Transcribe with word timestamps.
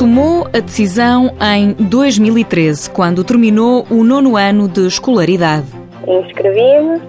Tomou 0.00 0.46
a 0.46 0.60
decisão 0.60 1.30
em 1.54 1.74
2013, 1.74 2.88
quando 2.88 3.22
terminou 3.22 3.84
o 3.90 4.02
nono 4.02 4.34
ano 4.34 4.66
de 4.66 4.86
escolaridade. 4.86 5.66
Inscrevi-me, 6.08 7.02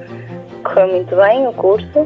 correu 0.62 0.88
muito 0.90 1.16
bem 1.16 1.48
o 1.48 1.54
curso 1.54 2.06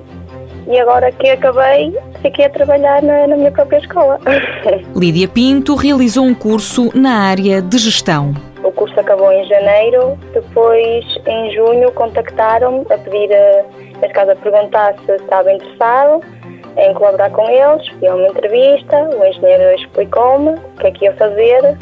e 0.68 0.80
agora 0.80 1.12
que 1.12 1.28
acabei, 1.28 1.92
fiquei 2.22 2.46
a 2.46 2.50
trabalhar 2.52 3.02
na, 3.02 3.26
na 3.26 3.36
minha 3.36 3.52
própria 3.52 3.80
escola. 3.80 4.20
Lídia 4.96 5.28
Pinto 5.28 5.74
realizou 5.74 6.24
um 6.24 6.36
curso 6.36 6.92
na 6.94 7.18
área 7.30 7.64
de 7.64 7.80
gestão. 7.80 8.36
O 8.64 8.72
curso 8.72 9.00
acabou 9.00 9.32
em 9.32 9.44
janeiro, 9.48 10.16
depois 10.36 11.04
em 11.26 11.52
junho 11.52 11.92
contactaram-me 11.94 12.86
a 12.94 12.98
pedir, 13.00 13.34
a, 13.34 13.66
neste 14.02 14.14
caso 14.14 14.30
a 14.30 14.36
perguntar 14.36 14.94
se 15.04 15.14
estava 15.14 15.52
interessado 15.52 16.22
em 16.78 16.94
colaborar 16.94 17.30
com 17.32 17.48
eles, 17.50 17.88
fui 17.88 18.08
a 18.08 18.16
uma 18.16 18.28
entrevista, 18.28 19.04
o 19.04 19.26
engenheiro 19.26 19.80
explicou-me 19.80 20.52
o 20.52 20.78
que 20.80 20.88
é 20.88 20.92
que 20.92 21.06
ia 21.06 21.14
fazer 21.14 21.78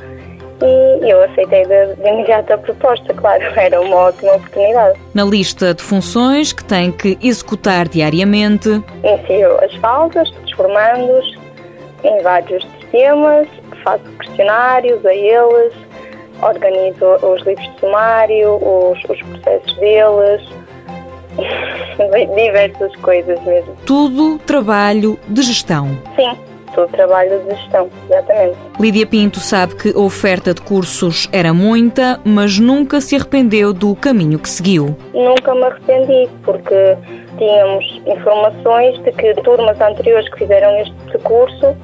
e 0.61 1.09
eu 1.09 1.21
aceitei 1.23 1.65
de, 1.65 1.95
de 1.95 2.07
imediato 2.07 2.53
a 2.53 2.57
proposta, 2.57 3.13
claro, 3.13 3.43
era 3.57 3.81
uma 3.81 3.95
ótima 3.95 4.35
oportunidade. 4.35 4.99
Na 5.13 5.23
lista 5.23 5.73
de 5.73 5.84
funções 5.84 6.53
que 6.53 6.63
tem 6.63 6.91
que 6.91 7.17
executar 7.21 7.87
diariamente, 7.87 8.70
Ensino 9.03 9.57
as 9.61 9.73
faltas, 9.75 10.29
transformandos 10.31 11.37
em 12.03 12.21
vários 12.21 12.63
sistemas, 12.79 13.48
faço 13.84 14.03
questionários 14.20 15.05
a 15.05 15.13
eles, 15.13 15.73
organizo 16.41 17.05
os 17.25 17.41
livros 17.45 17.73
de 17.73 17.79
sumário, 17.79 18.55
os, 18.55 18.99
os 19.09 19.21
processos 19.21 19.75
deles, 19.77 20.62
diversas 22.35 22.95
coisas 22.97 23.41
mesmo. 23.43 23.75
tudo 23.85 24.37
trabalho 24.39 25.19
de 25.27 25.41
gestão. 25.41 25.97
Sim, 26.15 26.37
tudo 26.73 26.87
trabalho 26.89 27.39
de 27.43 27.55
gestão, 27.55 27.89
exatamente. 28.09 28.57
Lídia 28.79 29.05
Pinto 29.05 29.40
sabe 29.40 29.75
que 29.75 29.90
a 29.95 29.99
oferta 29.99 30.53
de 30.53 30.62
cursos 30.62 31.29
era 31.31 31.53
muita, 31.53 32.20
mas 32.23 32.59
nunca 32.59 32.99
se 32.99 33.15
arrependeu 33.15 33.73
do 33.73 33.95
caminho 33.95 34.40
que 34.40 34.49
seguiu. 34.49 34.95
Nunca 35.13 35.53
me 35.53 35.63
arrependi, 35.63 36.29
porque 36.43 36.98
tínhamos 37.37 38.01
informações 38.05 39.01
de 39.03 39.12
que 39.12 39.34
turmas 39.43 39.79
anteriores 39.79 40.27
que 40.29 40.40
fizeram 40.40 40.75
este 40.79 40.95
percurso, 41.12 41.75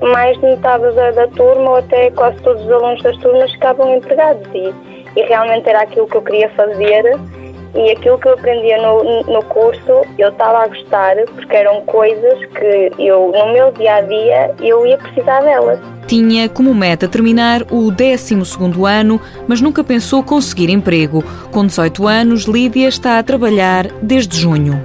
mais 0.00 0.38
de 0.38 0.46
metade 0.46 0.94
da, 0.94 1.10
da 1.10 1.26
turma, 1.28 1.70
ou 1.70 1.76
até 1.76 2.10
quase 2.12 2.40
todos 2.42 2.64
os 2.64 2.70
alunos 2.70 3.02
das 3.02 3.16
turmas, 3.18 3.50
ficavam 3.52 3.96
empregados. 3.96 4.46
E, 4.54 4.72
e 5.16 5.22
realmente 5.24 5.68
era 5.68 5.82
aquilo 5.82 6.06
que 6.06 6.16
eu 6.16 6.22
queria 6.22 6.48
fazer 6.50 7.18
e 7.74 7.90
aquilo 7.90 8.18
que 8.18 8.28
eu 8.28 8.34
aprendia 8.34 8.80
no, 8.80 9.22
no 9.24 9.42
curso 9.44 10.02
eu 10.18 10.28
estava 10.28 10.64
a 10.64 10.68
gostar, 10.68 11.16
porque 11.34 11.56
eram 11.56 11.82
coisas 11.82 12.44
que 12.46 12.92
eu, 12.98 13.32
no 13.32 13.52
meu 13.52 13.70
dia 13.72 13.96
a 13.96 14.00
dia, 14.02 14.54
eu 14.60 14.86
ia 14.86 14.98
precisar 14.98 15.40
delas. 15.40 15.78
Tinha 16.06 16.48
como 16.48 16.74
meta 16.74 17.06
terminar 17.06 17.62
o 17.70 17.92
12º 17.92 18.88
ano, 18.88 19.20
mas 19.46 19.60
nunca 19.60 19.84
pensou 19.84 20.22
conseguir 20.22 20.70
emprego. 20.70 21.22
Com 21.50 21.66
18 21.66 22.06
anos, 22.06 22.44
Lídia 22.44 22.88
está 22.88 23.18
a 23.18 23.22
trabalhar 23.22 23.88
desde 24.02 24.38
junho. 24.38 24.82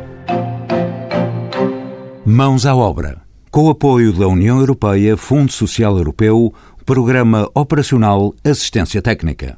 Mãos 2.25 2.65
à 2.65 2.75
obra. 2.75 3.21
Com 3.49 3.65
o 3.65 3.69
apoio 3.69 4.11
da 4.11 4.27
União 4.27 4.59
Europeia, 4.59 5.15
Fundo 5.15 5.51
Social 5.51 5.97
Europeu, 5.97 6.53
Programa 6.85 7.49
Operacional 7.53 8.33
Assistência 8.43 9.01
Técnica. 9.01 9.57